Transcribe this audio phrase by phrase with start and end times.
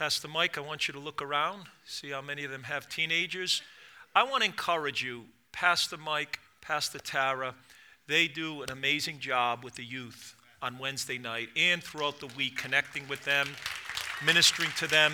[0.00, 3.60] Pastor Mike, I want you to look around, see how many of them have teenagers.
[4.14, 7.54] I want to encourage you, Pastor Mike, Pastor Tara,
[8.06, 12.56] they do an amazing job with the youth on Wednesday night and throughout the week,
[12.56, 13.46] connecting with them,
[14.24, 15.12] ministering to them.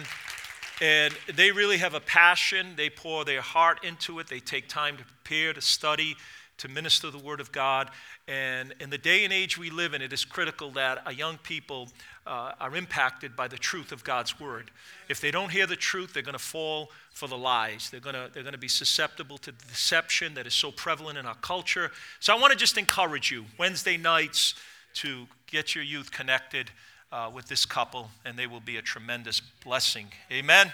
[0.80, 2.74] And they really have a passion.
[2.76, 4.28] They pour their heart into it.
[4.28, 6.14] They take time to prepare, to study,
[6.58, 7.90] to minister the Word of God.
[8.28, 11.38] And in the day and age we live in, it is critical that our young
[11.38, 11.88] people
[12.26, 14.70] uh, are impacted by the truth of God's Word.
[15.08, 17.88] If they don't hear the truth, they're going to fall for the lies.
[17.90, 21.18] They're going to, they're going to be susceptible to the deception that is so prevalent
[21.18, 21.90] in our culture.
[22.20, 24.54] So I want to just encourage you Wednesday nights
[24.94, 26.70] to get your youth connected
[27.12, 30.08] uh, with this couple, and they will be a tremendous blessing.
[30.32, 30.72] Amen.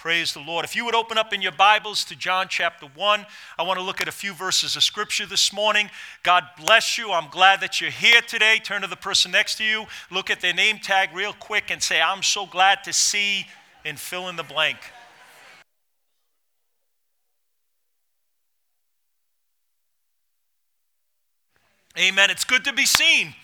[0.00, 0.64] Praise the Lord.
[0.64, 3.26] If you would open up in your Bibles to John chapter 1,
[3.58, 5.90] I want to look at a few verses of scripture this morning.
[6.22, 7.12] God bless you.
[7.12, 8.58] I'm glad that you're here today.
[8.64, 11.82] Turn to the person next to you, look at their name tag real quick, and
[11.82, 13.44] say, I'm so glad to see,
[13.84, 14.78] and fill in the blank.
[21.98, 22.30] Amen.
[22.30, 23.34] It's good to be seen.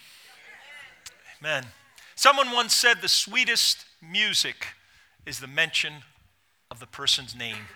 [1.43, 1.67] Amen.
[2.15, 4.69] Someone once said the sweetest music
[5.27, 5.97] is the mention
[6.71, 7.69] of the person's name.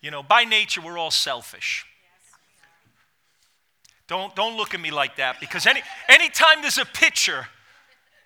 [0.00, 1.86] You know, by nature, we're all selfish.
[4.06, 7.46] Don't, don't look at me like that because any, anytime there's a picture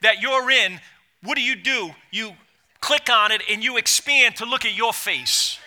[0.02, 0.80] that you're in,
[1.22, 1.90] what do you do?
[2.10, 2.32] You
[2.80, 5.58] click on it and you expand to look at your face.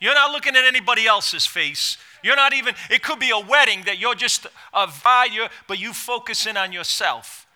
[0.00, 1.96] You're not looking at anybody else's face.
[2.22, 5.92] You're not even, it could be a wedding that you're just a value, but you
[5.92, 7.46] focus in on yourself.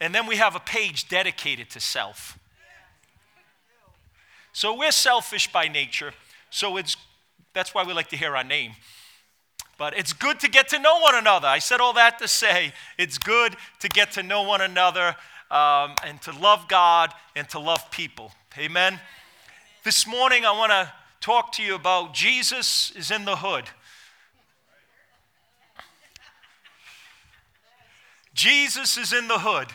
[0.00, 2.38] And then we have a page dedicated to self.
[4.58, 6.12] So we're selfish by nature.
[6.50, 6.96] So it's
[7.54, 8.72] that's why we like to hear our name.
[9.78, 11.46] But it's good to get to know one another.
[11.46, 15.14] I said all that to say it's good to get to know one another
[15.52, 18.32] um, and to love God and to love people.
[18.58, 18.98] Amen.
[19.84, 23.66] This morning, I want to talk to you about Jesus is in the hood.
[28.34, 29.68] Jesus is in the hood.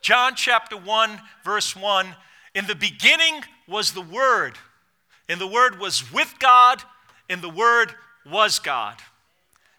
[0.00, 2.14] John chapter 1, verse 1.
[2.54, 4.54] In the beginning was the Word,
[5.28, 6.82] and the Word was with God,
[7.28, 7.94] and the Word
[8.30, 8.96] was God.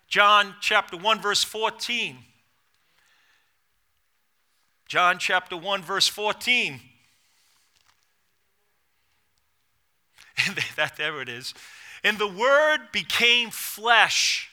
[0.08, 2.18] John chapter 1, verse 14.
[4.88, 6.80] John chapter 1, verse 14.
[10.76, 11.54] that, there it is.
[12.04, 14.50] And the Word became flesh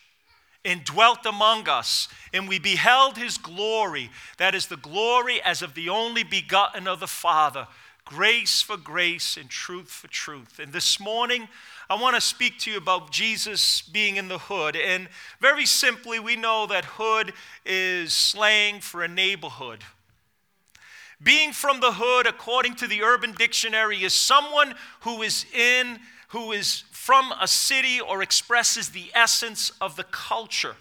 [0.64, 4.10] and dwelt among us, and we beheld his glory.
[4.38, 7.68] That is the glory as of the only begotten of the Father,
[8.06, 10.60] grace for grace and truth for truth.
[10.60, 11.48] And this morning,
[11.90, 14.76] I want to speak to you about Jesus being in the hood.
[14.76, 15.08] And
[15.40, 17.34] very simply, we know that hood
[17.66, 19.82] is slang for a neighborhood.
[21.20, 26.52] Being from the hood, according to the Urban Dictionary, is someone who is in, who
[26.52, 30.76] is from a city or expresses the essence of the culture.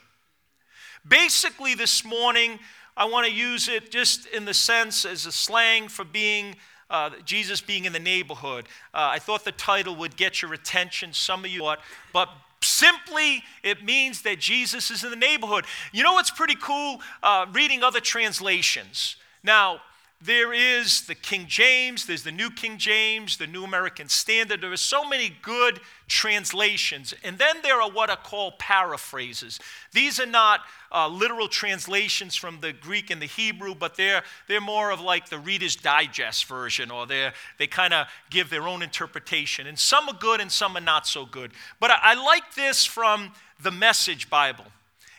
[1.07, 2.59] Basically, this morning,
[2.95, 6.55] I want to use it just in the sense as a slang for being
[6.95, 8.65] uh, Jesus being in the neighborhood.
[8.93, 11.11] Uh, I thought the title would get your attention.
[11.11, 11.79] Some of you thought,
[12.13, 12.29] but
[12.61, 15.65] simply it means that Jesus is in the neighborhood.
[15.91, 17.01] You know what's pretty cool?
[17.21, 19.17] Uh, reading other translations.
[19.43, 19.81] Now,
[20.25, 24.61] there is the King James, there's the New King James, the New American Standard.
[24.61, 27.13] There are so many good translations.
[27.23, 29.59] And then there are what are called paraphrases.
[29.93, 34.61] These are not uh, literal translations from the Greek and the Hebrew, but they're, they're
[34.61, 38.81] more of like the Reader's Digest version, or they they kind of give their own
[38.81, 39.67] interpretation.
[39.67, 41.51] And some are good and some are not so good.
[41.79, 44.65] But I, I like this from the Message Bible.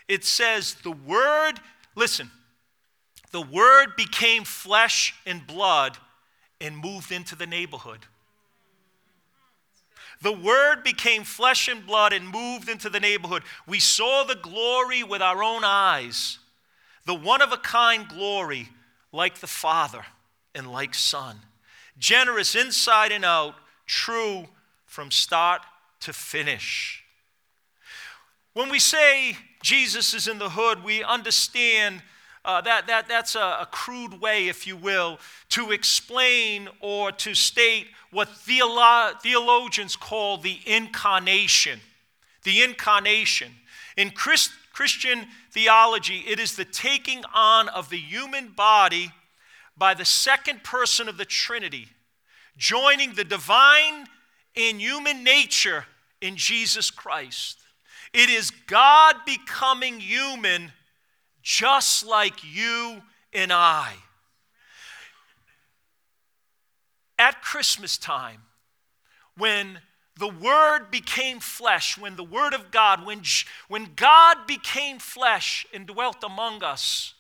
[0.09, 1.55] It says, The Word,
[1.95, 2.31] listen,
[3.31, 5.99] the Word became flesh and blood
[6.61, 8.01] and moved into the neighborhood.
[10.23, 13.43] The Word became flesh and blood and moved into the neighborhood.
[13.67, 16.39] We saw the glory with our own eyes,
[17.05, 18.69] the one of a kind glory,
[19.13, 20.05] like the Father
[20.55, 21.41] and like Son.
[21.99, 23.55] Generous inside and out,
[23.87, 24.47] true
[24.87, 25.63] from start
[26.01, 27.05] to finish.
[28.55, 32.03] When we say Jesus is in the hood, we understand
[32.47, 35.19] uh, that, that, that's a, a crude way, if you will,
[35.51, 41.81] to explain or to state what theolo- theologians call the incarnation.
[42.45, 43.51] The incarnation.
[43.97, 49.11] In Christ, Christian theology, it is the taking on of the human body
[49.77, 51.89] by the second person of the Trinity,
[52.57, 54.07] joining the divine
[54.55, 55.87] and human nature
[56.21, 57.59] in Jesus Christ.
[58.13, 60.73] It is God becoming human
[61.47, 63.01] just like you
[63.33, 63.93] and I.
[67.21, 68.43] At Christmas time,
[69.39, 69.79] when
[70.19, 73.23] the Word became flesh, when the Word of God, when,
[73.69, 77.15] when God became flesh and dwelt among us,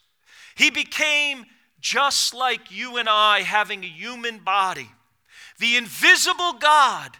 [0.56, 1.46] He became
[1.81, 4.90] just like you and I, having a human body.
[5.61, 7.17] The invisible God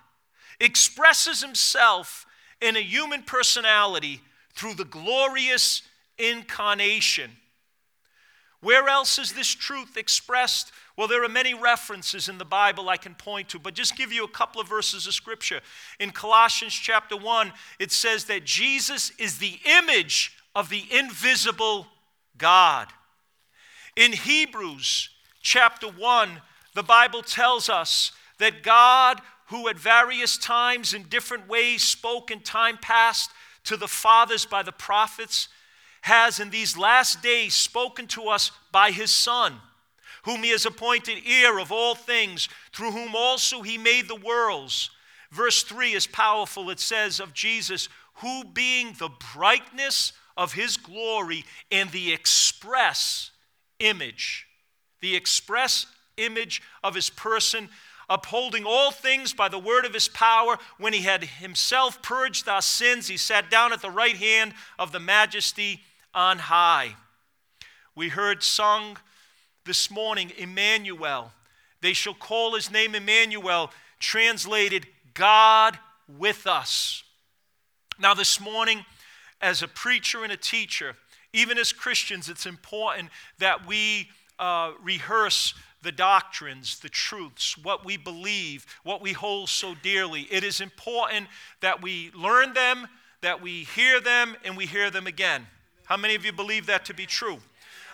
[0.58, 2.26] expresses Himself
[2.60, 4.22] in a human personality
[4.56, 5.82] through the glorious
[6.18, 7.30] incarnation.
[8.60, 10.72] Where else is this truth expressed?
[10.96, 14.12] Well, there are many references in the Bible I can point to, but just give
[14.12, 15.60] you a couple of verses of scripture.
[16.00, 21.86] In Colossians chapter 1, it says that Jesus is the image of the invisible
[22.38, 22.88] God.
[23.94, 25.10] In Hebrews
[25.42, 26.40] chapter 1,
[26.74, 32.40] the Bible tells us that God, who at various times in different ways spoke in
[32.40, 33.30] time past
[33.64, 35.48] to the fathers by the prophets,
[36.06, 39.54] has in these last days spoken to us by his Son,
[40.22, 44.90] whom he has appointed heir of all things, through whom also he made the worlds.
[45.32, 46.70] Verse 3 is powerful.
[46.70, 53.32] It says of Jesus, who being the brightness of his glory and the express
[53.80, 54.46] image,
[55.00, 55.86] the express
[56.16, 57.68] image of his person,
[58.08, 60.56] upholding all things by the word of his power.
[60.78, 64.92] When he had himself purged our sins, he sat down at the right hand of
[64.92, 65.80] the majesty
[66.16, 66.96] on high.
[67.94, 68.96] We heard sung
[69.66, 71.32] this morning, Emmanuel.
[71.82, 73.70] They shall call his name Emmanuel,
[74.00, 75.78] translated God
[76.18, 77.04] with us.
[77.98, 78.84] Now, this morning,
[79.40, 80.96] as a preacher and a teacher,
[81.32, 84.08] even as Christians, it's important that we
[84.38, 90.22] uh, rehearse the doctrines, the truths, what we believe, what we hold so dearly.
[90.30, 91.28] It is important
[91.60, 92.88] that we learn them,
[93.20, 95.46] that we hear them, and we hear them again.
[95.86, 97.38] How many of you believe that to be true?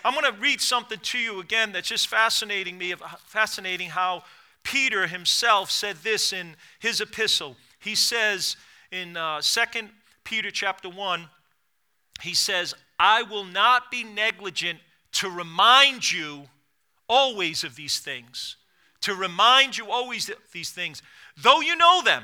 [0.03, 2.93] I'm going to read something to you again that's just fascinating me,
[3.25, 4.23] fascinating how
[4.63, 7.55] Peter himself said this in his epistle.
[7.79, 8.57] He says
[8.91, 9.61] in uh, 2
[10.23, 11.29] Peter chapter 1,
[12.21, 14.79] he says, I will not be negligent
[15.13, 16.43] to remind you
[17.07, 18.57] always of these things.
[19.01, 21.01] To remind you always of these things,
[21.37, 22.23] though you know them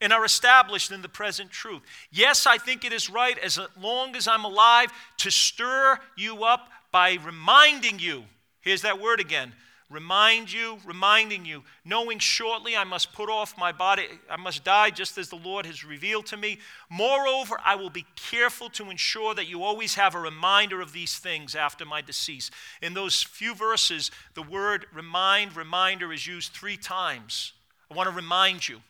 [0.00, 1.82] and are established in the present truth.
[2.10, 6.68] Yes, I think it is right, as long as I'm alive, to stir you up
[6.92, 8.24] by reminding you.
[8.60, 9.52] Here's that word again
[9.90, 14.90] remind you, reminding you, knowing shortly I must put off my body, I must die
[14.90, 16.58] just as the Lord has revealed to me.
[16.90, 21.16] Moreover, I will be careful to ensure that you always have a reminder of these
[21.16, 22.50] things after my decease.
[22.82, 27.54] In those few verses, the word remind, reminder is used three times.
[27.90, 28.82] I want to remind you.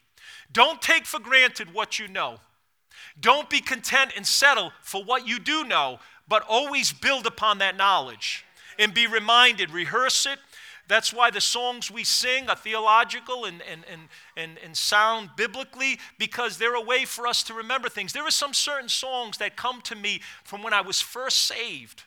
[0.52, 2.40] Don't take for granted what you know.
[3.20, 7.76] Don't be content and settle for what you do know, but always build upon that
[7.76, 8.44] knowledge
[8.78, 10.38] and be reminded, rehearse it.
[10.86, 14.02] That's why the songs we sing are theological and, and, and,
[14.36, 18.14] and, and sound biblically because they're a way for us to remember things.
[18.14, 22.04] There are some certain songs that come to me from when I was first saved.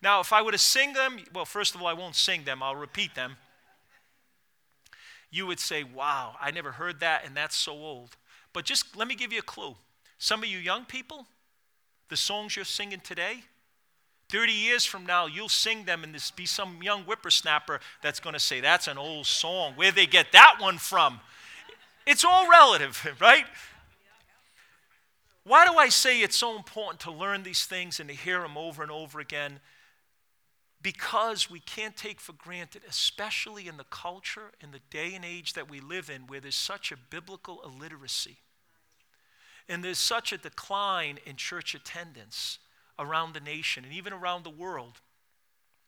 [0.00, 2.62] Now, if I were to sing them, well, first of all, I won't sing them,
[2.62, 3.36] I'll repeat them
[5.30, 8.16] you would say, Wow, I never heard that, and that's so old.
[8.52, 9.76] But just let me give you a clue.
[10.18, 11.26] Some of you young people,
[12.08, 13.44] the songs you're singing today,
[14.28, 18.34] 30 years from now, you'll sing them, and this be some young whippersnapper that's going
[18.34, 19.72] to say, That's an old song.
[19.76, 21.20] Where they get that one from?
[22.06, 23.44] It's all relative, right?
[25.44, 28.56] Why do I say it's so important to learn these things and to hear them
[28.56, 29.60] over and over again?
[30.82, 35.52] Because we can't take for granted, especially in the culture, in the day and age
[35.52, 38.38] that we live in, where there's such a biblical illiteracy
[39.70, 42.58] and there's such a decline in church attendance
[42.98, 45.00] around the nation and even around the world.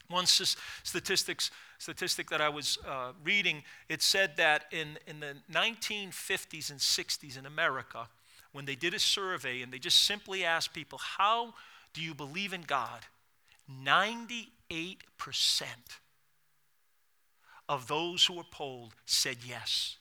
[0.09, 6.71] One statistics, statistic that I was uh, reading, it said that in, in the 1950s
[6.71, 8.09] and 60s in America,
[8.53, 11.55] when they did a survey and they just simply asked people, How
[11.93, 13.01] do you believe in God?
[13.85, 14.47] 98%
[17.69, 19.97] of those who were polled said yes.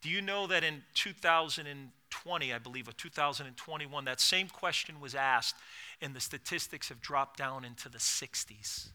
[0.00, 5.56] Do you know that in 2020, I believe, or 2021, that same question was asked,
[6.00, 8.90] and the statistics have dropped down into the 60s?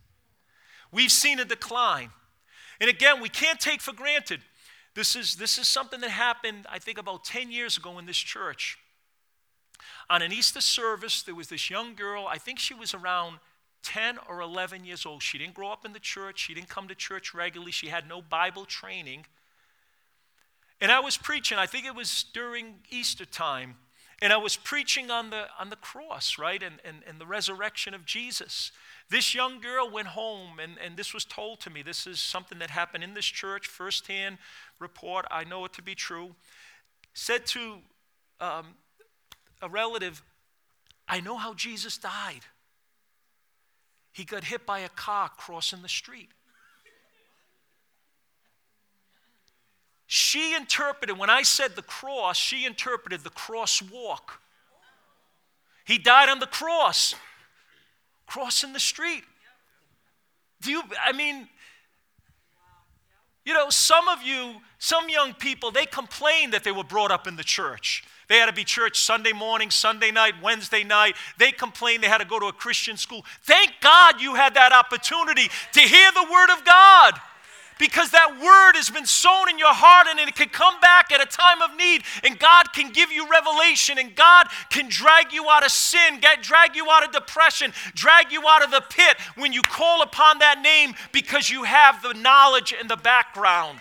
[0.92, 2.12] We've seen a decline.
[2.80, 4.42] And again, we can't take for granted.
[4.96, 8.18] This is, this is something that happened, I think, about 10 years ago in this
[8.18, 8.78] church.
[10.10, 13.40] On an Easter service, there was this young girl, I think she was around
[13.84, 15.22] 10 or 11 years old.
[15.22, 18.08] She didn't grow up in the church, she didn't come to church regularly, she had
[18.08, 19.26] no Bible training.
[20.82, 23.76] And I was preaching, I think it was during Easter time,
[24.22, 27.94] and I was preaching on the, on the cross, right, and, and, and the resurrection
[27.94, 28.72] of Jesus.
[29.10, 31.82] This young girl went home, and, and this was told to me.
[31.84, 34.38] This is something that happened in this church, firsthand
[34.80, 35.26] report.
[35.30, 36.36] I know it to be true.
[37.14, 37.80] Said to
[38.40, 38.76] um,
[39.62, 40.22] a relative,
[41.08, 42.42] I know how Jesus died.
[44.14, 46.30] He got hit by a car crossing the street.
[50.06, 54.40] She interpreted, when I said the cross, she interpreted the cross walk.
[55.86, 57.16] He died on the cross,
[58.28, 59.24] crossing the street.
[60.62, 61.50] Do you, I mean,
[63.44, 67.28] you know, some of you, some young people, they complain that they were brought up
[67.28, 68.04] in the church.
[68.28, 71.16] They had to be church Sunday morning, Sunday night, Wednesday night.
[71.38, 73.26] They complained they had to go to a Christian school.
[73.42, 77.20] Thank God you had that opportunity to hear the Word of God
[77.80, 81.22] because that word has been sown in your heart and it can come back at
[81.22, 85.50] a time of need and God can give you revelation and God can drag you
[85.50, 89.18] out of sin, get, drag you out of depression, drag you out of the pit
[89.36, 93.80] when you call upon that name because you have the knowledge and the background.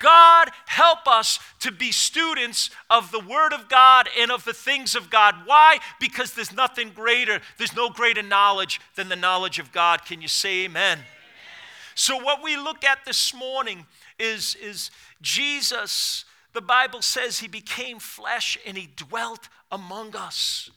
[0.00, 4.94] God, help us to be students of the Word of God and of the things
[4.94, 5.34] of God.
[5.44, 5.78] Why?
[6.00, 10.04] Because there's nothing greater, there's no greater knowledge than the knowledge of God.
[10.04, 11.00] Can you say amen?
[11.94, 13.86] So, what we look at this morning
[14.18, 14.90] is, is
[15.22, 16.24] Jesus.
[16.52, 20.70] The Bible says he became flesh and he dwelt among us.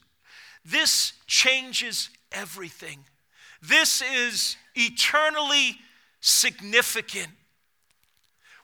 [0.65, 2.99] This changes everything.
[3.61, 5.77] This is eternally
[6.21, 7.29] significant.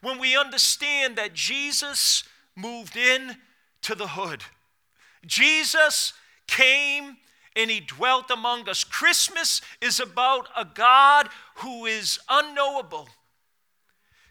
[0.06, 3.38] When we understand that Jesus moved in
[3.82, 4.44] to the hood,
[5.26, 6.14] Jesus
[6.46, 7.18] came
[7.56, 8.84] and he dwelt among us.
[8.84, 13.10] Christmas is about a God who is unknowable,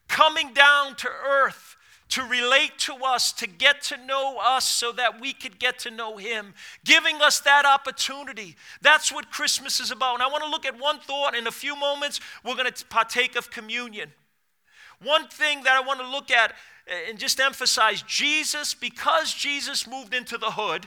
[0.06, 1.74] coming down to earth
[2.10, 5.90] to relate to us, to get to know us so that we could get to
[5.90, 6.54] know Him,
[6.84, 8.54] giving us that opportunity.
[8.80, 10.14] That's what Christmas is about.
[10.14, 11.34] And I want to look at one thought.
[11.34, 14.12] In a few moments, we're going to partake of communion.
[15.04, 16.52] One thing that I want to look at
[17.08, 20.86] and just emphasize Jesus, because Jesus moved into the hood,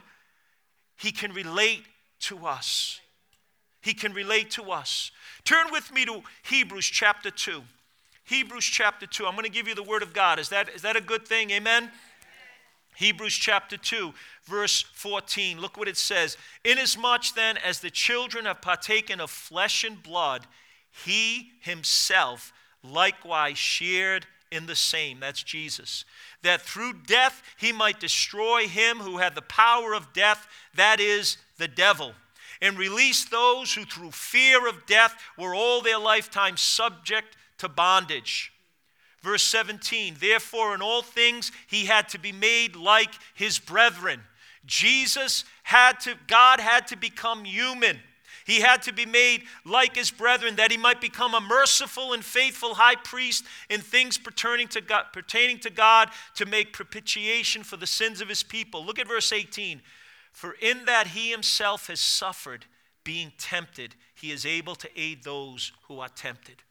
[0.97, 1.83] He can relate
[2.21, 2.99] to us.
[3.81, 5.11] He can relate to us.
[5.43, 7.61] Turn with me to Hebrews chapter 2.
[8.25, 9.25] Hebrews chapter 2.
[9.25, 10.39] I'm going to give you the word of God.
[10.39, 11.51] Is that, is that a good thing?
[11.51, 11.83] Amen?
[11.83, 11.91] Amen?
[12.97, 15.61] Hebrews chapter 2, verse 14.
[15.61, 16.35] Look what it says.
[16.65, 20.47] Inasmuch then as the children have partaken of flesh and blood,
[21.05, 22.51] he himself
[22.91, 25.19] likewise shared in the same.
[25.19, 26.05] That's Jesus.
[26.41, 31.37] That through death he might destroy him who had the power of death, that is,
[31.57, 32.13] the devil,
[32.61, 38.51] and release those who through fear of death were all their lifetime subject to bondage.
[39.21, 44.21] Verse 17, therefore, in all things he had to be made like his brethren.
[44.65, 47.99] Jesus had to, God had to become human.
[48.47, 52.23] He had to be made like his brethren that he might become a merciful and
[52.23, 57.75] faithful high priest in things pertaining to God, pertaining to God to make propitiation for
[57.75, 58.85] the sins of his people.
[58.85, 59.81] Look at verse 18.
[60.31, 62.63] For in that he himself has suffered
[63.03, 66.63] being tempted, he is able to aid those who are tempted.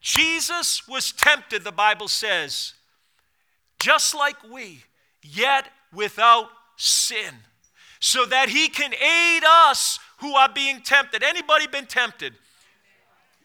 [0.00, 2.74] Jesus was tempted, the Bible says,
[3.80, 4.84] just like we,
[5.22, 7.34] yet without sin,
[8.02, 11.22] so that he can aid us who are being tempted.
[11.22, 12.34] Anybody been tempted?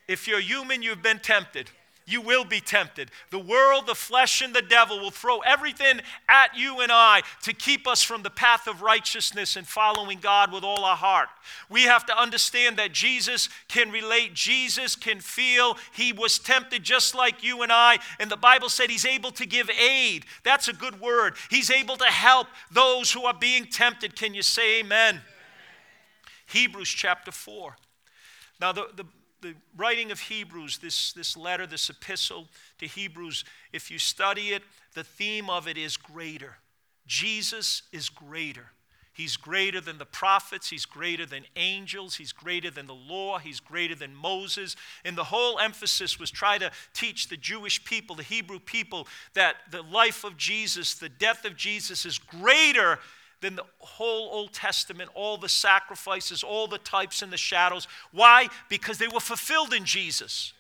[0.07, 1.69] If you're human, you've been tempted
[2.07, 3.11] you will be tempted.
[3.31, 5.99] The world, the flesh, and the devil will throw everything
[6.29, 10.53] at you and I to keep us from the path of righteousness and following God
[10.53, 11.27] with all our heart.
[11.69, 15.77] We have to understand that Jesus can relate, Jesus can feel.
[15.93, 19.45] He was tempted just like you and I, and the Bible said he's able to
[19.45, 20.25] give aid.
[20.43, 21.35] That's a good word.
[21.49, 24.15] He's able to help those who are being tempted.
[24.15, 24.87] Can you say amen?
[25.15, 25.21] amen.
[26.47, 27.75] Hebrews chapter 4.
[28.59, 29.05] Now, the, the,
[29.41, 32.47] the writing of Hebrews, this, this letter, this epistle
[32.79, 34.63] to Hebrews, if you study it,
[34.93, 36.57] the theme of it is greater.
[37.05, 38.71] Jesus is greater.
[39.17, 40.69] He's greater than the prophets.
[40.69, 42.17] He's greater than angels.
[42.17, 43.39] He's greater than the law.
[43.39, 44.75] He's greater than Moses.
[45.03, 49.55] And the whole emphasis was try to teach the Jewish people, the Hebrew people, that
[49.71, 52.99] the life of Jesus, the death of Jesus is greater
[53.41, 57.87] than the whole Old Testament, all the sacrifices, all the types and the shadows.
[58.11, 58.47] Why?
[58.69, 60.53] Because they were fulfilled in Jesus.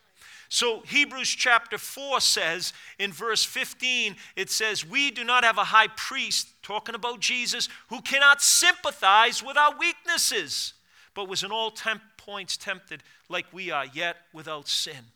[0.49, 5.65] So Hebrews chapter 4 says in verse 15, it says, We do not have a
[5.65, 10.73] high priest, talking about Jesus, who cannot sympathize with our weaknesses,
[11.13, 15.11] but was in all temp- points tempted like we are, yet without sin.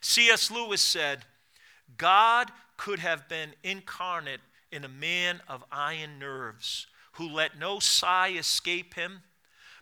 [0.00, 0.50] C.S.
[0.50, 1.24] Lewis said,
[1.98, 4.40] God could have been incarnate
[4.72, 9.22] in a man of iron nerves who let no sigh escape him,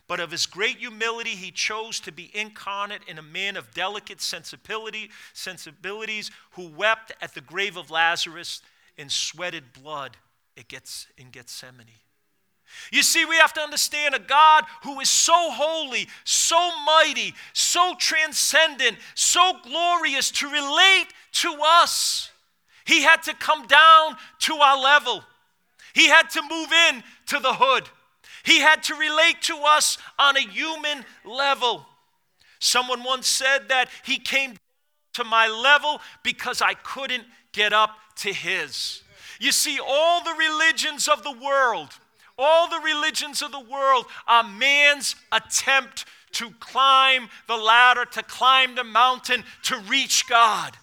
[0.07, 4.19] but of his great humility, he chose to be incarnate in a man of delicate
[4.19, 8.61] sensibility, sensibilities who wept at the grave of Lazarus
[8.97, 10.17] and sweated blood
[10.57, 11.87] it gets in Gethsemane.
[12.91, 17.95] You see, we have to understand a God who is so holy, so mighty, so
[17.97, 22.31] transcendent, so glorious to relate to us.
[22.85, 25.23] He had to come down to our level.
[25.93, 27.89] He had to move in to the hood.
[28.43, 31.85] He had to relate to us on a human level.
[32.59, 34.57] Someone once said that he came
[35.13, 39.01] to my level because I couldn't get up to his.
[39.39, 41.89] You see, all the religions of the world,
[42.37, 48.75] all the religions of the world are man's attempt to climb the ladder, to climb
[48.75, 50.77] the mountain, to reach God.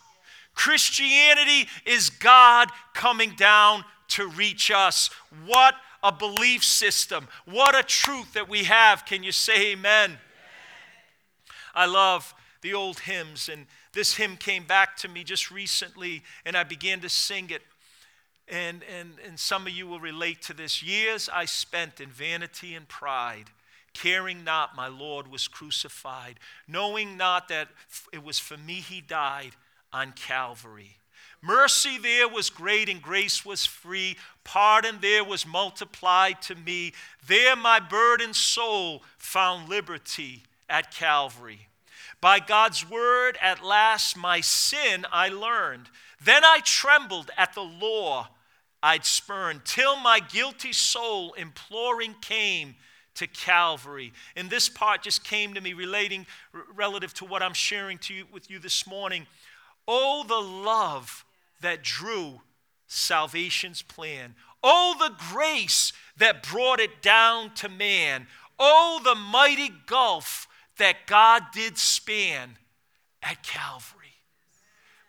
[0.59, 5.09] Christianity is God coming down to reach us.
[5.47, 7.29] What a belief system.
[7.45, 9.07] What a truth that we have.
[9.07, 10.11] Can you say amen?
[10.11, 10.19] amen?
[11.77, 16.57] I love the old hymns, and this hymn came back to me just recently, and
[16.57, 17.63] I began to sing it.
[18.49, 20.83] And, and, and some of you will relate to this.
[20.83, 23.45] Years I spent in vanity and pride,
[23.95, 27.69] caring not my Lord was crucified, knowing not that
[28.13, 29.53] it was for me he died
[29.93, 30.97] on Calvary.
[31.41, 34.17] Mercy there was great and grace was free.
[34.45, 36.93] Pardon there was multiplied to me.
[37.27, 41.69] There my burdened soul found liberty at Calvary.
[42.21, 45.89] By God's word, at last my sin I learned.
[46.23, 48.29] Then I trembled at the law
[48.83, 52.77] I'd spurn, till my guilty soul imploring came
[53.15, 54.13] to Calvary.
[54.37, 56.27] And this part just came to me relating
[56.77, 59.27] relative to what I'm sharing to you with you this morning.
[59.89, 61.25] Oh, the love
[61.63, 62.43] that drew
[62.87, 64.35] salvation's plan.
[64.63, 68.27] Oh, the grace that brought it down to man.
[68.59, 72.59] Oh, the mighty gulf that God did span
[73.23, 73.95] at Calvary.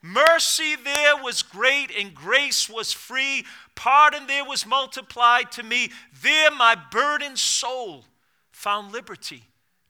[0.01, 3.43] Mercy there was great and grace was free.
[3.75, 5.91] Pardon there was multiplied to me.
[6.21, 8.05] There my burdened soul
[8.51, 9.43] found liberty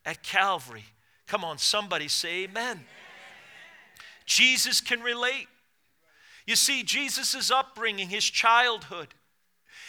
[0.06, 0.86] at Calvary.
[1.28, 2.78] Come on, somebody say amen.
[2.78, 2.86] amen.
[4.30, 5.48] Jesus can relate.
[6.46, 9.16] You see, Jesus' upbringing, his childhood,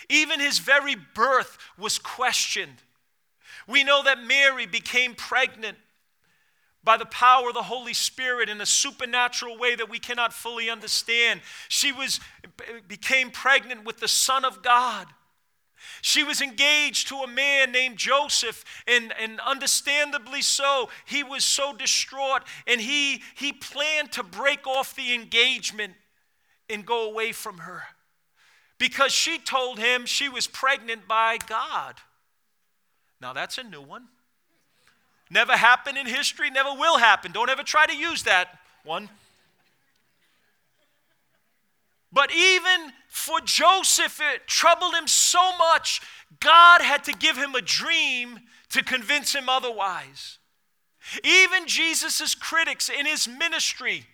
[0.08, 2.82] even his very birth was questioned.
[3.68, 5.76] We know that Mary became pregnant
[6.82, 10.70] by the power of the Holy Spirit in a supernatural way that we cannot fully
[10.70, 11.42] understand.
[11.68, 12.18] She was
[12.88, 15.06] became pregnant with the Son of God.
[16.02, 21.72] She was engaged to a man named Joseph, and, and understandably so, he was so
[21.72, 25.94] distraught, and he, he planned to break off the engagement
[26.68, 27.82] and go away from her
[28.78, 31.96] because she told him she was pregnant by God.
[33.20, 34.08] Now, that's a new one.
[35.28, 37.30] Never happened in history, never will happen.
[37.30, 39.08] Don't ever try to use that one.
[42.12, 46.00] But even for Joseph, it troubled him so much,
[46.38, 50.38] God had to give him a dream to convince him otherwise.
[51.24, 54.06] Even Jesus' critics in his ministry,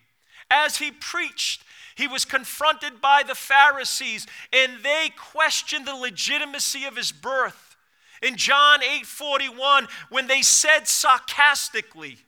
[0.51, 1.63] as he preached,
[1.95, 7.77] he was confronted by the Pharisees and they questioned the legitimacy of his birth.
[8.23, 12.25] In John 8:41, when they said sarcastically,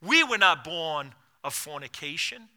[0.00, 2.48] "We were not born of fornication."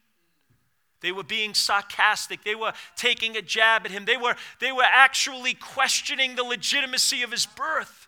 [1.02, 2.44] They were being sarcastic.
[2.44, 4.06] They were taking a jab at him.
[4.06, 8.08] They were, they were actually questioning the legitimacy of his birth.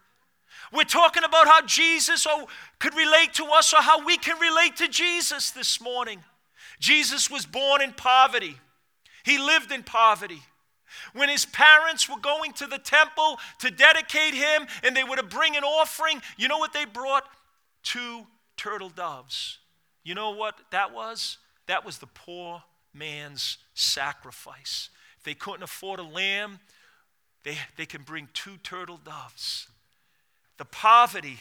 [0.71, 2.47] We're talking about how Jesus oh,
[2.79, 6.19] could relate to us or how we can relate to Jesus this morning.
[6.79, 8.57] Jesus was born in poverty,
[9.23, 10.41] he lived in poverty.
[11.13, 15.23] When his parents were going to the temple to dedicate him and they were to
[15.23, 17.23] bring an offering, you know what they brought?
[17.83, 18.25] Two
[18.57, 19.59] turtle doves.
[20.03, 21.37] You know what that was?
[21.67, 22.63] That was the poor
[22.99, 24.89] man's sacrifice.
[25.17, 26.59] If they couldn't afford a lamb,
[27.43, 29.67] they, they can bring two turtle doves.
[30.57, 31.39] The poverty.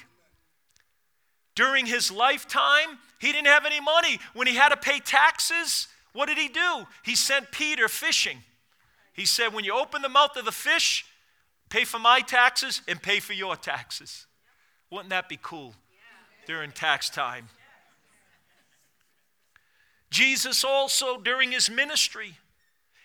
[1.55, 4.21] During his lifetime, he didn't have any money.
[4.33, 6.87] When he had to pay taxes, what did he do?
[7.05, 8.39] He sent Peter fishing.
[9.13, 11.05] He said, When you open the mouth of the fish,
[11.69, 14.27] pay for my taxes and pay for your taxes.
[14.91, 15.75] Wouldn't that be cool
[16.47, 17.49] during tax time?
[20.11, 22.35] Jesus also, during his ministry,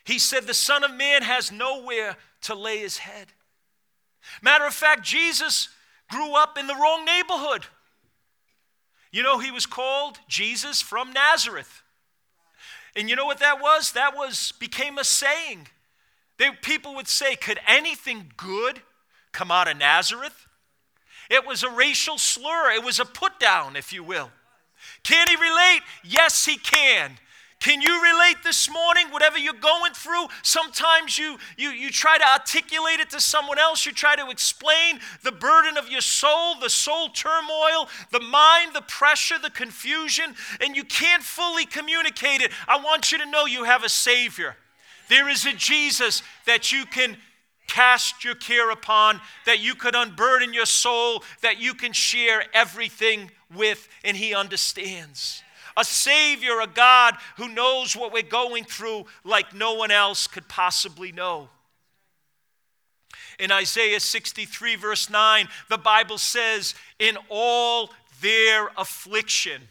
[0.03, 3.27] he said, The Son of Man has nowhere to lay his head.
[4.41, 5.69] Matter of fact, Jesus
[6.09, 7.65] grew up in the wrong neighborhood.
[9.11, 11.83] You know, he was called Jesus from Nazareth.
[12.95, 13.91] And you know what that was?
[13.91, 15.67] That was became a saying.
[16.37, 18.81] They, people would say, Could anything good
[19.31, 20.47] come out of Nazareth?
[21.33, 24.29] it was a racial slur, it was a put down, if you will.
[25.03, 25.81] Can he relate?
[26.03, 27.17] Yes, he can.
[27.59, 29.07] Can you relate this morning?
[29.09, 33.85] Whatever you're going through, sometimes you, you, you try to articulate it to someone else.
[33.85, 38.81] You try to explain the burden of your soul, the soul turmoil, the mind, the
[38.81, 42.51] pressure, the confusion, and you can't fully communicate it.
[42.67, 44.57] I want you to know you have a Savior.
[45.07, 47.15] There is a Jesus that you can
[47.67, 53.31] cast your care upon, that you could unburden your soul, that you can share everything
[53.53, 55.43] with, and He understands
[55.75, 60.47] a Savior, a God who knows what we're going through like no one else could
[60.47, 61.49] possibly know.
[63.39, 67.89] In Isaiah 63, verse 9, the Bible says, In all
[68.21, 69.61] their affliction,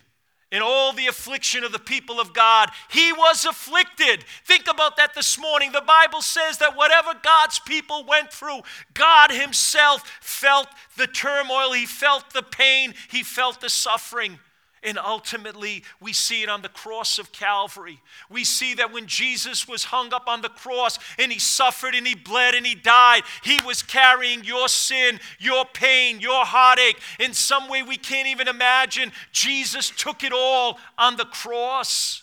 [0.52, 4.24] in all the affliction of the people of God, he was afflicted.
[4.44, 5.72] Think about that this morning.
[5.72, 8.60] The Bible says that whatever God's people went through,
[8.92, 14.38] God himself felt the turmoil, he felt the pain, he felt the suffering.
[14.84, 18.00] And ultimately, we see it on the cross of Calvary.
[18.28, 22.04] We see that when Jesus was hung up on the cross and he suffered and
[22.04, 26.98] he bled and he died, he was carrying your sin, your pain, your heartache.
[27.20, 32.22] In some way we can't even imagine, Jesus took it all on the cross.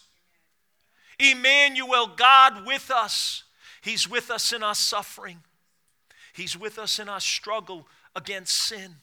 [1.18, 3.44] Emmanuel, God with us.
[3.82, 5.40] He's with us in our suffering,
[6.34, 8.96] He's with us in our struggle against sin,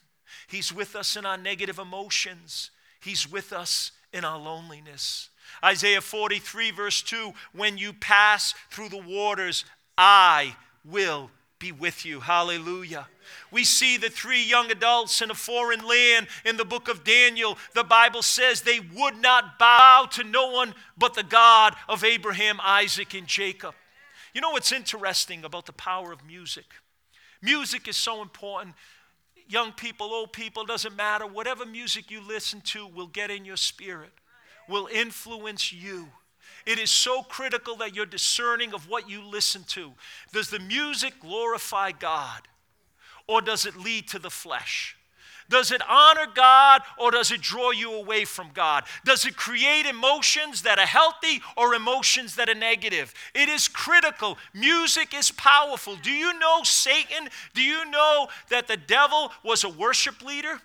[0.47, 2.71] He's with us in our negative emotions.
[3.07, 5.31] He's with us in our loneliness.
[5.65, 9.65] Isaiah 43, verse 2 When you pass through the waters,
[9.97, 12.19] I will be with you.
[12.19, 13.07] Hallelujah.
[13.53, 17.57] We see the three young adults in a foreign land in the book of Daniel.
[17.75, 22.59] The Bible says they would not bow to no one but the God of Abraham,
[22.61, 23.75] Isaac, and Jacob.
[24.35, 26.67] You know what's interesting about the power of music?
[27.41, 28.75] Music is so important
[29.49, 31.27] young people, old people, doesn't matter.
[31.27, 34.13] Whatever music you listen to will get in your spirit,
[34.69, 36.09] will influence you.
[36.67, 39.93] It is so critical that you're discerning of what you listen to.
[40.33, 42.43] Does the music glorify God
[43.29, 44.96] or does it lead to the flesh?
[45.49, 48.85] Does it honor God or does it draw you away from God?
[49.05, 53.15] Does it create emotions that are healthy or emotions that are negative?
[53.35, 54.39] It is critical.
[54.53, 55.97] Music is powerful.
[55.97, 57.29] Do you know Satan?
[57.55, 60.61] Do you know that the devil was a worship leader?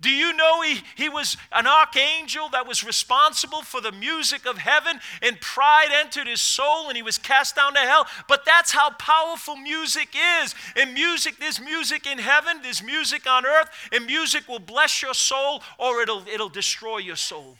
[0.00, 4.58] Do you know he, he was an archangel that was responsible for the music of
[4.58, 8.06] heaven and pride entered his soul and he was cast down to hell?
[8.28, 10.54] But that's how powerful music is.
[10.76, 15.14] In music, there's music in heaven, there's music on earth, and music will bless your
[15.14, 17.56] soul or it'll, it'll destroy your soul.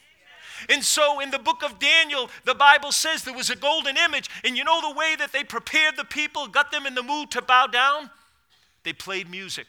[0.69, 4.29] And so in the book of Daniel, the Bible says there was a golden image.
[4.43, 7.31] And you know the way that they prepared the people, got them in the mood
[7.31, 8.11] to bow down?
[8.83, 9.67] They played music.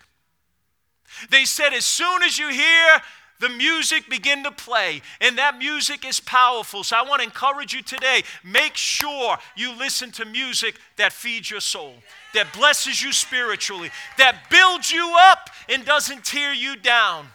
[1.30, 3.00] They said, as soon as you hear
[3.40, 6.82] the music begin to play, and that music is powerful.
[6.82, 11.50] So I want to encourage you today make sure you listen to music that feeds
[11.50, 11.94] your soul,
[12.34, 17.28] that blesses you spiritually, that builds you up and doesn't tear you down.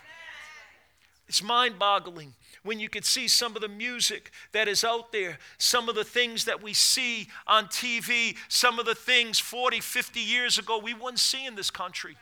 [1.27, 2.33] It's mind boggling
[2.63, 6.03] when you could see some of the music that is out there, some of the
[6.03, 10.93] things that we see on TV, some of the things 40, 50 years ago we
[10.93, 12.15] wouldn't see in this country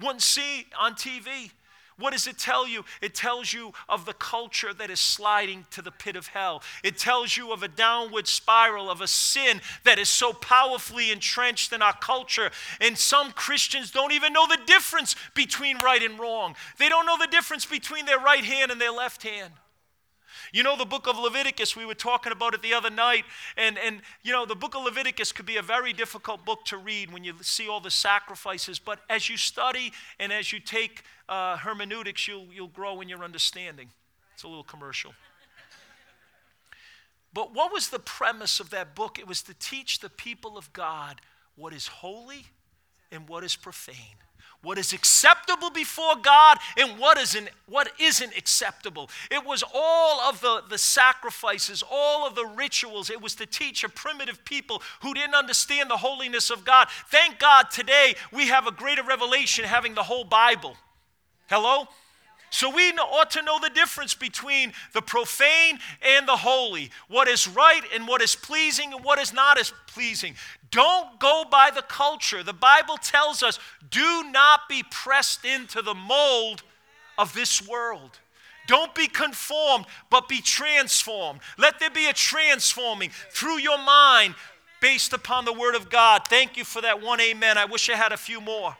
[0.00, 1.50] wouldn't see on TV.
[1.98, 2.84] What does it tell you?
[3.00, 6.62] It tells you of the culture that is sliding to the pit of hell.
[6.84, 11.72] It tells you of a downward spiral of a sin that is so powerfully entrenched
[11.72, 12.50] in our culture.
[12.82, 16.54] And some Christians don't even know the difference between right and wrong.
[16.78, 19.52] They don't know the difference between their right hand and their left hand.
[20.52, 23.24] You know, the book of Leviticus, we were talking about it the other night,
[23.56, 26.76] and, and you know, the book of Leviticus could be a very difficult book to
[26.76, 31.02] read when you see all the sacrifices, but as you study and as you take
[31.28, 33.88] uh, hermeneutics, you'll, you'll grow in your understanding.
[34.34, 35.14] It's a little commercial.
[37.32, 39.18] But what was the premise of that book?
[39.18, 41.20] It was to teach the people of God
[41.54, 42.46] what is holy
[43.10, 44.16] and what is profane
[44.66, 49.08] what is acceptable before God and what isn't, what isn't acceptable.
[49.30, 53.08] It was all of the, the sacrifices, all of the rituals.
[53.08, 56.88] It was to teach a primitive people who didn't understand the holiness of God.
[57.12, 60.76] Thank God today we have a greater revelation having the whole Bible.
[61.48, 61.86] Hello?
[62.50, 67.46] So we ought to know the difference between the profane and the holy, what is
[67.46, 70.34] right and what is pleasing and what is not as pleasing.
[70.70, 72.42] Don't go by the culture.
[72.42, 73.58] The Bible tells us
[73.90, 76.62] do not be pressed into the mold
[77.18, 78.18] of this world.
[78.66, 81.40] Don't be conformed, but be transformed.
[81.56, 84.34] Let there be a transforming through your mind
[84.80, 86.22] based upon the Word of God.
[86.28, 87.58] Thank you for that one amen.
[87.58, 88.76] I wish I had a few more.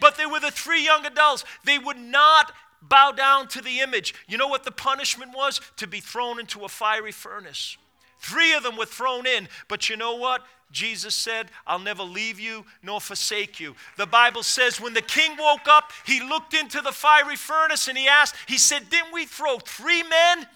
[0.00, 1.44] But they were the three young adults.
[1.64, 4.14] They would not bow down to the image.
[4.28, 5.60] You know what the punishment was?
[5.78, 7.76] To be thrown into a fiery furnace.
[8.18, 10.42] Three of them were thrown in, but you know what?
[10.76, 13.74] Jesus said, I'll never leave you nor forsake you.
[13.96, 17.96] The Bible says when the king woke up, he looked into the fiery furnace and
[17.96, 20.46] he asked, he said, Didn't we throw three men?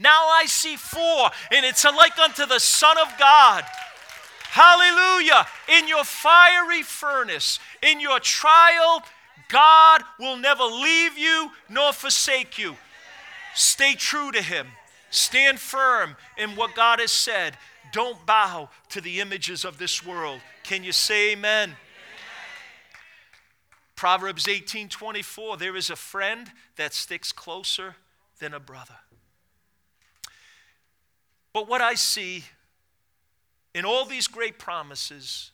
[0.00, 3.62] Now I see four, and it's like unto the Son of God.
[4.50, 5.46] Hallelujah.
[5.78, 9.04] In your fiery furnace, in your trial,
[9.48, 12.74] God will never leave you nor forsake you.
[13.54, 14.66] Stay true to Him.
[15.10, 17.56] Stand firm in what God has said.
[17.92, 20.40] Don't bow to the images of this world.
[20.64, 21.68] Can you say amen?
[21.68, 21.76] amen.
[23.94, 27.96] Proverbs 18 24 there is a friend that sticks closer
[28.38, 28.96] than a brother.
[31.52, 32.44] But what I see
[33.74, 35.50] in all these great promises,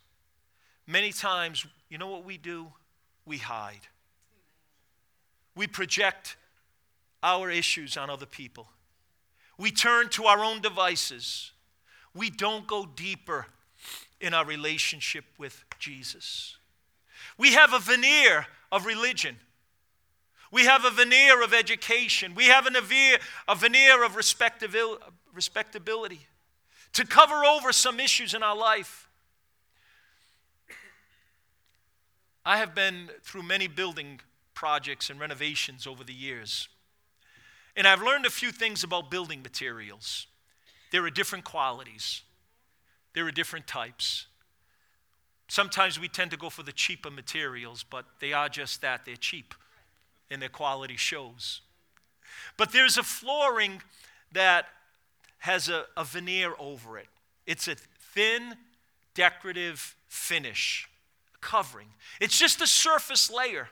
[0.86, 2.68] many times, you know what we do?
[3.26, 3.88] We hide.
[5.54, 6.36] We project
[7.22, 8.68] our issues on other people.
[9.58, 11.50] We turn to our own devices.
[12.18, 13.46] We don't go deeper
[14.20, 16.56] in our relationship with Jesus.
[17.38, 19.36] We have a veneer of religion.
[20.50, 22.34] We have a veneer of education.
[22.34, 22.80] We have a
[23.54, 24.16] veneer, of
[25.32, 26.26] respectability
[26.94, 29.08] to cover over some issues in our life.
[32.44, 34.20] I have been through many building
[34.54, 36.68] projects and renovations over the years.
[37.76, 40.26] And I've learned a few things about building materials.
[40.90, 42.22] There are different qualities,
[43.14, 44.26] there are different types.
[45.50, 49.16] Sometimes we tend to go for the cheaper materials, but they are just that they're
[49.16, 49.54] cheap
[50.30, 51.62] and their quality shows.
[52.58, 53.80] But there's a flooring
[54.32, 54.66] that
[55.38, 57.08] has a, a veneer over it,
[57.46, 58.54] it's a thin,
[59.14, 60.88] decorative finish,
[61.40, 61.88] covering.
[62.20, 63.68] It's just a surface layer.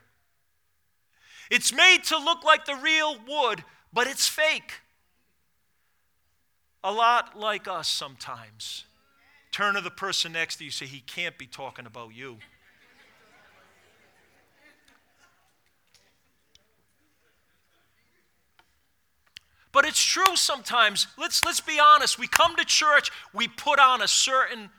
[1.51, 4.73] It's made to look like the real wood, but it's fake.
[6.87, 8.85] A lot like us sometimes.
[9.51, 12.37] Turn to the person next to you, say, He can't be talking about you.
[19.73, 21.09] But it's true sometimes.
[21.19, 22.21] Let's, let's be honest.
[22.21, 24.71] We come to church, we put on a certain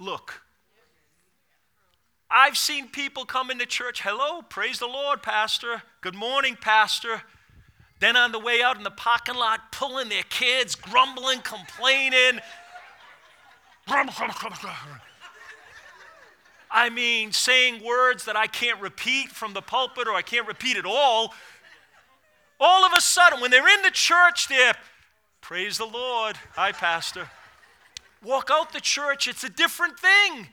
[0.00, 0.42] look.
[2.28, 5.84] I've seen people come into church, hello, praise the Lord, Pastor.
[6.00, 7.22] Good morning, Pastor.
[7.98, 12.40] Then on the way out in the parking lot, pulling their kids, grumbling, complaining.
[16.70, 20.76] I mean, saying words that I can't repeat from the pulpit or I can't repeat
[20.76, 21.32] at all.
[22.60, 24.74] All of a sudden, when they're in the church, they're,
[25.40, 26.36] praise the Lord.
[26.54, 27.30] Hi, Pastor.
[28.22, 30.48] Walk out the church, it's a different thing.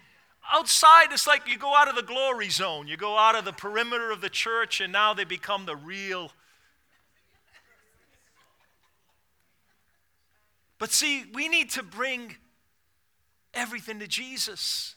[0.52, 2.88] Outside, it's like you go out of the glory zone.
[2.88, 6.32] You go out of the perimeter of the church, and now they become the real.
[10.84, 12.36] But see, we need to bring
[13.54, 14.96] everything to Jesus.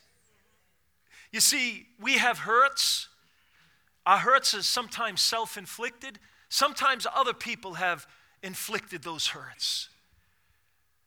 [1.30, 3.06] You see, we have hurts.
[4.04, 6.18] Our hurts are sometimes self inflicted,
[6.48, 8.04] sometimes other people have
[8.42, 9.88] inflicted those hurts.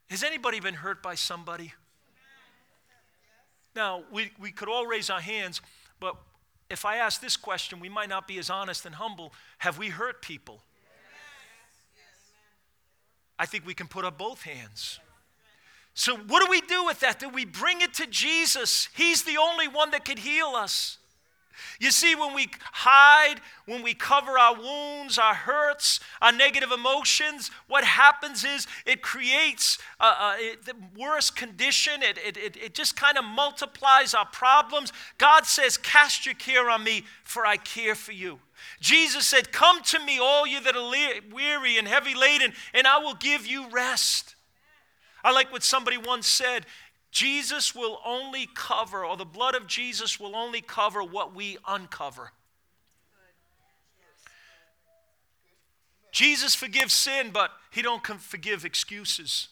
[0.10, 1.74] Has anybody been hurt by somebody?
[3.76, 5.62] Now, we, we could all raise our hands,
[6.00, 6.16] but
[6.70, 9.34] if I ask this question, we might not be as honest and humble.
[9.58, 10.64] Have we hurt people?
[13.40, 15.00] I think we can put up both hands.
[15.94, 17.20] So, what do we do with that?
[17.20, 18.90] Do we bring it to Jesus?
[18.96, 20.98] He's the only one that could heal us.
[21.80, 27.52] You see, when we hide, when we cover our wounds, our hurts, our negative emotions,
[27.68, 32.02] what happens is it creates uh, uh, a, a, the worst condition.
[32.02, 34.94] It, it, it, it just kind of multiplies our problems.
[35.18, 38.40] God says, Cast your care on me, for I care for you.
[38.80, 43.00] Jesus said, Come to me, all you that are weary and heavy laden, and I
[43.00, 44.36] will give you rest.
[45.24, 46.66] I like what somebody once said
[47.12, 52.32] Jesus will only cover, or the blood of Jesus will only cover what we uncover.
[56.12, 59.50] Jesus forgives sin, but he don't forgive excuses.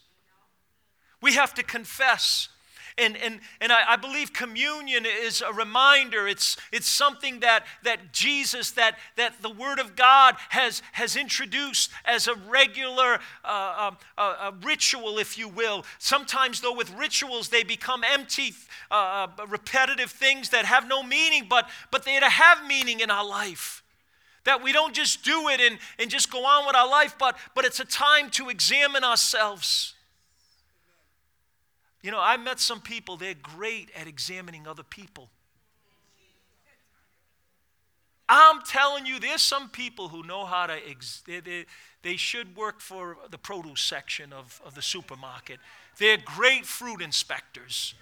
[1.22, 2.50] We have to confess
[2.98, 6.28] and, and, and I, I, believe communion is a reminder.
[6.28, 11.92] It's, it's something that, that Jesus, that, that the Word of God has, has introduced
[12.06, 15.86] as a regular uh, uh, uh, ritual, if you will.
[16.00, 18.54] Sometimes, though, with rituals, they become empty,
[18.90, 23.26] uh, uh, repetitive things that have no meaning, but, but they have meaning in our
[23.26, 23.84] life
[24.44, 27.38] that we don't just do it and, and just go on with our life, but,
[27.54, 29.94] but it's a time to examine ourselves.
[32.02, 35.30] You know, I met some people, they're great at examining other people.
[38.30, 41.66] I'm telling you, there's some people who know how to, ex- they, they,
[42.02, 45.60] they should work for the produce section of, of the supermarket.
[45.98, 47.94] They're great fruit inspectors.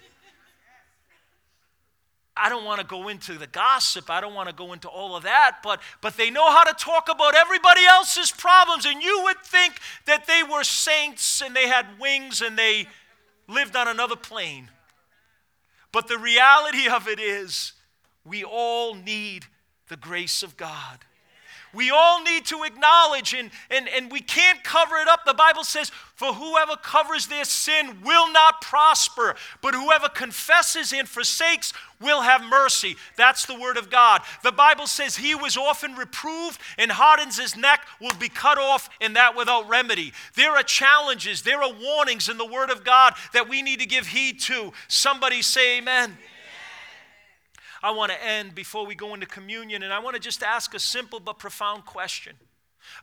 [2.36, 4.10] I don't want to go into the gossip.
[4.10, 6.74] I don't want to go into all of that, but, but they know how to
[6.74, 8.84] talk about everybody else's problems.
[8.84, 12.88] And you would think that they were saints and they had wings and they
[13.48, 14.70] lived on another plane.
[15.92, 17.72] But the reality of it is,
[18.24, 19.46] we all need
[19.88, 20.98] the grace of God.
[21.74, 25.24] We all need to acknowledge, and, and, and we can't cover it up.
[25.24, 31.08] The Bible says, For whoever covers their sin will not prosper, but whoever confesses and
[31.08, 32.96] forsakes will have mercy.
[33.16, 34.22] That's the word of God.
[34.42, 38.88] The Bible says, He was often reproved and hardens his neck will be cut off,
[39.00, 40.12] and that without remedy.
[40.34, 43.86] There are challenges, there are warnings in the word of God that we need to
[43.86, 44.72] give heed to.
[44.88, 46.16] Somebody say, Amen.
[47.86, 50.74] I want to end before we go into communion, and I want to just ask
[50.74, 52.34] a simple but profound question.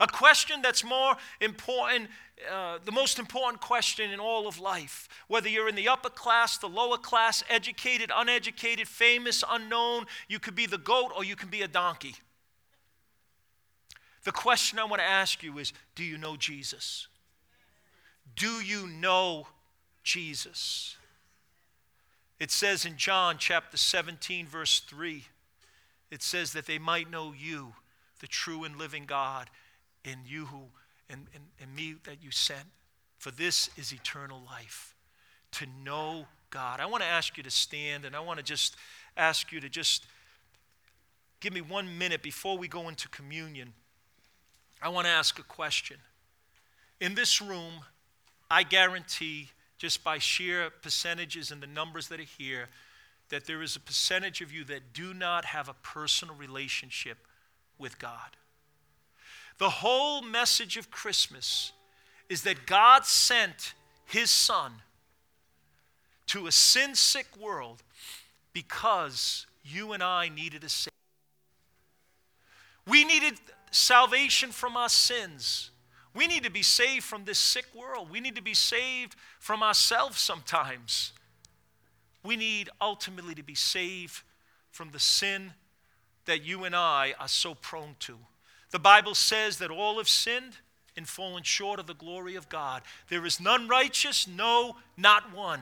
[0.02, 2.10] A question that's more important,
[2.52, 5.08] uh, the most important question in all of life.
[5.30, 10.54] Whether you're in the upper class, the lower class, educated, uneducated, famous, unknown, you could
[10.54, 12.16] be the goat or you can be a donkey.
[14.26, 17.08] The question I want to ask you is Do you know Jesus?
[18.36, 19.48] Do you know
[20.04, 20.98] Jesus?
[22.40, 25.24] It says in John chapter 17, verse 3,
[26.12, 27.74] it says that they might know you,
[28.20, 29.50] the true and living God,
[30.06, 30.64] and you who,
[31.10, 32.66] and, and, and me that you sent.
[33.18, 34.96] For this is eternal life,
[35.54, 36.80] to know God.
[36.80, 38.76] I want to ask you to stand, and I want to just
[39.16, 40.06] ask you to just
[41.40, 43.74] give me one minute before we go into communion.
[44.82, 45.98] I want to ask a question.
[47.00, 47.74] In this room,
[48.52, 49.50] I guarantee
[49.84, 52.70] just by sheer percentages and the numbers that are here,
[53.28, 57.18] that there is a percentage of you that do not have a personal relationship
[57.78, 58.38] with God.
[59.58, 61.74] The whole message of Christmas
[62.30, 63.74] is that God sent
[64.06, 64.72] his son
[66.28, 67.84] to a sin sick world
[68.54, 70.92] because you and I needed a Savior.
[72.88, 73.34] We needed
[73.70, 75.72] salvation from our sins.
[76.14, 78.10] We need to be saved from this sick world.
[78.12, 81.12] We need to be saved from ourselves sometimes.
[82.24, 84.22] We need ultimately to be saved
[84.72, 85.54] from the sin
[86.26, 88.18] that you and I are so prone to.
[88.72, 90.58] The Bible says that all have sinned
[90.96, 92.84] and fallen short of the glory of God.
[93.10, 95.62] There is none righteous, no, not one.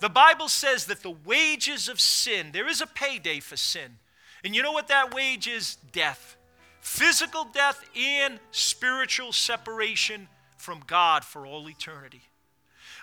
[0.00, 3.98] The Bible says that the wages of sin, there is a payday for sin.
[4.44, 5.76] And you know what that wage is?
[5.92, 6.36] Death
[6.82, 12.22] physical death and spiritual separation from God for all eternity.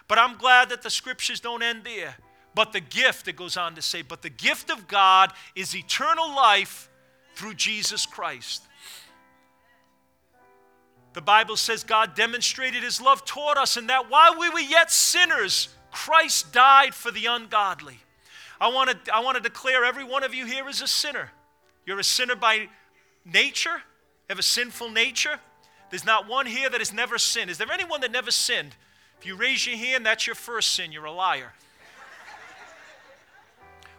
[0.07, 2.15] But I'm glad that the scriptures don't end there.
[2.53, 6.29] But the gift, it goes on to say, but the gift of God is eternal
[6.35, 6.89] life
[7.35, 8.63] through Jesus Christ.
[11.13, 14.91] The Bible says God demonstrated his love toward us, and that while we were yet
[14.91, 17.99] sinners, Christ died for the ungodly.
[18.59, 21.31] I want to, I want to declare every one of you here is a sinner.
[21.85, 22.67] You're a sinner by
[23.25, 23.81] nature,
[24.29, 25.39] have a sinful nature.
[25.89, 27.49] There's not one here that has never sinned.
[27.49, 28.75] Is there anyone that never sinned?
[29.19, 30.91] If you raise your hand, that's your first sin.
[30.91, 31.53] You're a liar.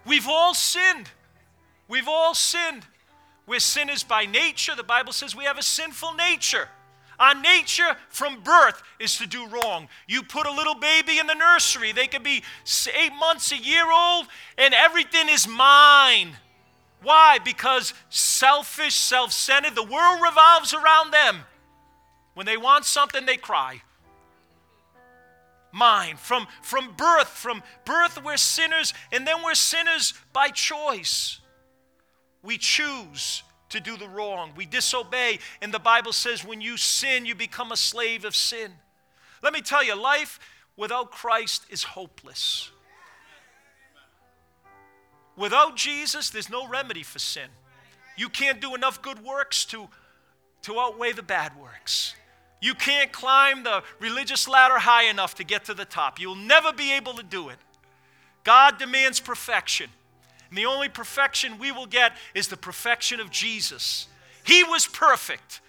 [0.07, 1.11] We've all sinned.
[1.89, 2.85] We've all sinned.
[3.47, 4.75] We're sinners by nature.
[4.77, 6.69] The Bible says we have a sinful nature.
[7.19, 9.89] Our nature from birth is to do wrong.
[10.09, 12.43] You put a little baby in the nursery, they could be
[12.99, 16.31] eight months, a year old, and everything is mine.
[17.03, 17.39] Why?
[17.39, 21.41] Because selfish, self centered, the world revolves around them.
[22.35, 23.83] When they want something, they cry.
[25.73, 26.17] Mine.
[26.17, 31.41] From, from birth, from birth, we're sinners, and then we're sinners by choice.
[32.43, 35.39] We choose to do the wrong, we disobey.
[35.63, 38.73] And the Bible says when you sin, you become a slave of sin.
[39.43, 40.39] Let me tell you, life
[40.77, 42.71] without Christ is hopeless.
[45.41, 47.49] Without Jesus, there's no remedy for sin.
[48.15, 49.89] You can't do enough good works to,
[50.63, 52.15] to outweigh the bad works.
[52.61, 56.21] You can't climb the religious ladder high enough to get to the top.
[56.21, 57.57] You'll never be able to do it.
[58.45, 59.89] God demands perfection.
[60.51, 64.09] And the only perfection we will get is the perfection of Jesus.
[64.45, 65.63] He was perfect.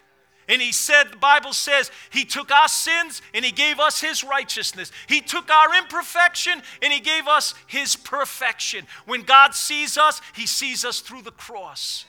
[0.50, 4.24] And he said, the Bible says, he took our sins and he gave us his
[4.24, 4.92] righteousness.
[5.08, 8.86] He took our imperfection and he gave us his perfection.
[9.06, 12.06] When God sees us, he sees us through the cross.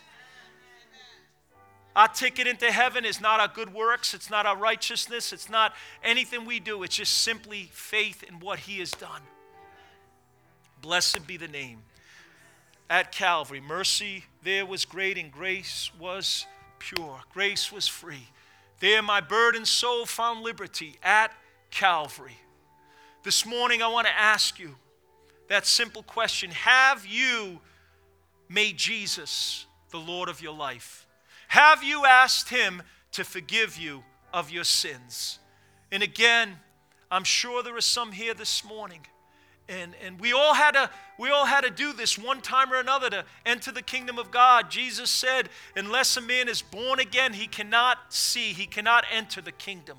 [1.94, 5.74] Our ticket into heaven is not our good works, it's not our righteousness, it's not
[6.02, 9.20] anything we do, it's just simply faith in what he has done.
[10.80, 11.80] Blessed be the name.
[12.92, 13.60] at Calvary.
[13.60, 16.46] Mercy there was great, and grace was
[16.82, 17.20] pure.
[17.32, 18.28] Grace was free.
[18.80, 21.32] There, my burdened soul found liberty at
[21.70, 22.38] Calvary.
[23.22, 24.74] This morning, I want to ask you
[25.48, 27.60] that simple question Have you
[28.48, 31.06] made Jesus the Lord of your life?
[31.48, 34.02] Have you asked Him to forgive you
[34.32, 35.38] of your sins?
[35.92, 36.56] And again,
[37.10, 39.06] I'm sure there are some here this morning.
[39.68, 42.80] And, and we all had to we all had to do this one time or
[42.80, 44.70] another to enter the kingdom of God.
[44.70, 49.52] Jesus said, unless a man is born again, he cannot see, he cannot enter the
[49.52, 49.98] kingdom.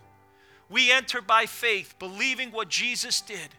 [0.69, 3.49] We enter by faith, believing what Jesus did.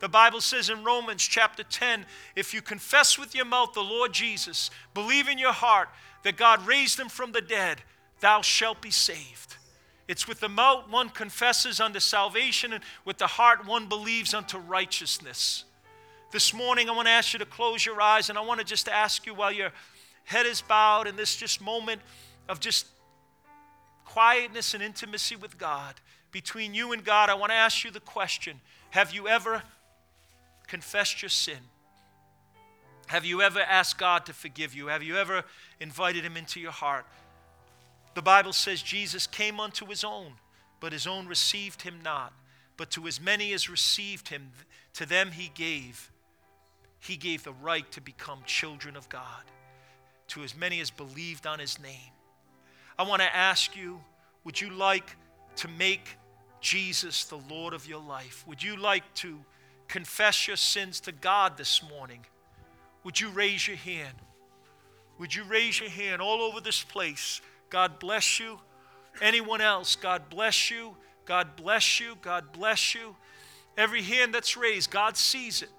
[0.00, 2.04] The Bible says in Romans chapter 10
[2.34, 5.88] if you confess with your mouth the Lord Jesus, believe in your heart
[6.24, 7.82] that God raised him from the dead,
[8.20, 9.51] thou shalt be saved.
[10.08, 14.58] It's with the mouth one confesses unto salvation, and with the heart one believes unto
[14.58, 15.64] righteousness.
[16.32, 18.66] This morning, I want to ask you to close your eyes, and I want to
[18.66, 19.70] just ask you while your
[20.24, 22.00] head is bowed in this just moment
[22.48, 22.86] of just
[24.04, 25.94] quietness and intimacy with God,
[26.32, 29.62] between you and God, I want to ask you the question Have you ever
[30.66, 31.58] confessed your sin?
[33.06, 34.86] Have you ever asked God to forgive you?
[34.86, 35.44] Have you ever
[35.80, 37.06] invited Him into your heart?
[38.14, 40.34] The Bible says Jesus came unto His own,
[40.80, 42.32] but His own received Him not.
[42.76, 44.50] But to as many as received Him,
[44.94, 46.10] to them He gave.
[46.98, 49.44] He gave the right to become children of God,
[50.28, 52.12] to as many as believed on His name.
[52.98, 54.00] I want to ask you
[54.44, 55.16] would you like
[55.56, 56.16] to make
[56.60, 58.44] Jesus the Lord of your life?
[58.46, 59.38] Would you like to
[59.88, 62.24] confess your sins to God this morning?
[63.04, 64.16] Would you raise your hand?
[65.18, 67.40] Would you raise your hand all over this place?
[67.72, 68.60] God bless you.
[69.22, 70.94] Anyone else, God bless you.
[71.24, 72.16] God bless you.
[72.20, 73.16] God bless you.
[73.78, 75.70] Every hand that's raised, God sees it.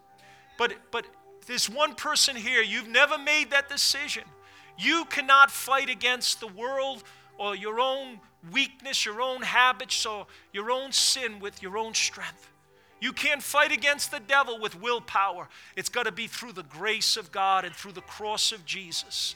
[0.57, 1.05] But but
[1.45, 4.23] there's one person here, you've never made that decision.
[4.75, 7.03] You cannot fight against the world
[7.37, 8.19] or your own
[8.51, 12.49] weakness, your own habits, or your own sin with your own strength.
[12.99, 15.47] You can't fight against the devil with willpower.
[15.75, 19.35] It's got to be through the grace of God and through the cross of Jesus.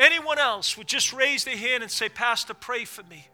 [0.00, 3.28] Anyone else would just raise their hand and say, Pastor, pray for me.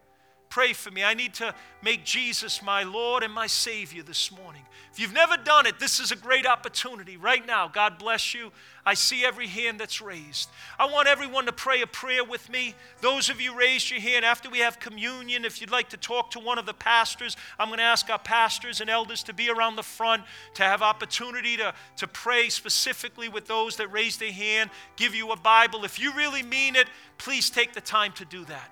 [0.48, 1.02] Pray for me.
[1.02, 4.62] I need to make Jesus my Lord and my Savior this morning.
[4.92, 7.68] If you've never done it, this is a great opportunity right now.
[7.68, 8.52] God bless you.
[8.86, 10.48] I see every hand that's raised.
[10.78, 12.74] I want everyone to pray a prayer with me.
[13.00, 16.30] Those of you raised your hand after we have communion, if you'd like to talk
[16.30, 19.50] to one of the pastors, I'm going to ask our pastors and elders to be
[19.50, 20.22] around the front
[20.54, 25.32] to have opportunity to, to pray specifically with those that raised their hand, give you
[25.32, 25.84] a Bible.
[25.84, 26.86] If you really mean it,
[27.18, 28.70] please take the time to do that.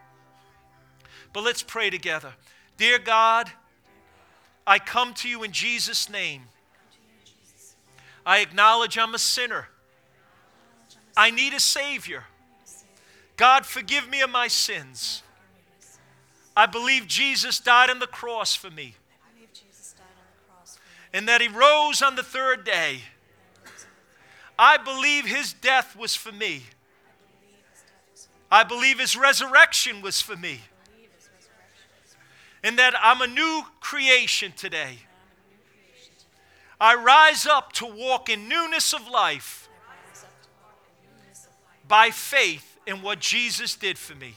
[1.35, 2.33] But let's pray together.
[2.79, 3.51] Dear God,
[4.67, 6.43] I come to you in Jesus' name.
[8.25, 9.69] I acknowledge I'm a sinner.
[11.17, 12.25] I need a Savior.
[13.37, 15.25] God, forgive me of my sins.
[16.57, 18.95] I believe Jesus died on the cross for me.
[21.13, 23.01] And that He rose on the third day.
[24.57, 26.63] I believe His death was for me.
[28.53, 30.61] I believe His resurrection was for me
[32.65, 34.97] and that I'm a new creation today.
[36.81, 39.69] I rise up to walk in newness of life
[41.87, 44.35] by faith in what Jesus did for me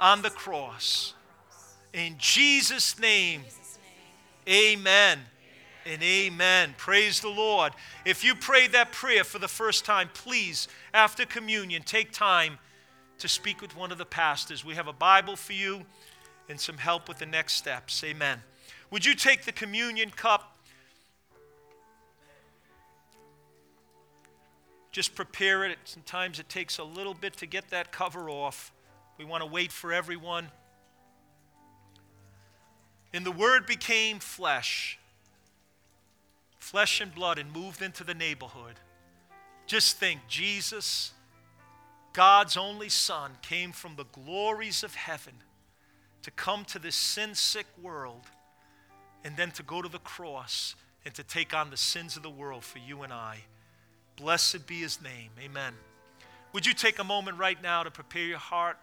[0.00, 1.12] on the cross.
[1.92, 3.42] In Jesus' name,
[4.48, 5.18] amen
[5.86, 6.74] and amen.
[6.78, 7.74] Praise the Lord.
[8.06, 12.58] If you prayed that prayer for the first time, please, after communion, take time
[13.18, 14.64] to speak with one of the pastors.
[14.64, 15.84] We have a Bible for you
[16.48, 18.02] and some help with the next steps.
[18.04, 18.42] Amen.
[18.90, 20.56] Would you take the communion cup?
[24.92, 25.78] Just prepare it.
[25.84, 28.72] Sometimes it takes a little bit to get that cover off.
[29.18, 30.48] We want to wait for everyone.
[33.12, 34.98] And the Word became flesh,
[36.58, 38.74] flesh and blood, and moved into the neighborhood.
[39.66, 41.12] Just think Jesus,
[42.12, 45.34] God's only Son, came from the glories of heaven
[46.24, 48.22] to come to this sin sick world
[49.24, 52.30] and then to go to the cross and to take on the sins of the
[52.30, 53.40] world for you and I.
[54.16, 55.30] Blessed be his name.
[55.38, 55.74] Amen.
[56.54, 58.78] Would you take a moment right now to prepare your heart?